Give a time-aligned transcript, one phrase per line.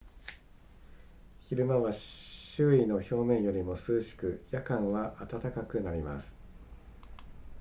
[1.41, 6.35] 昼間は周囲の表面よりも涼しく夜間は暖かくなります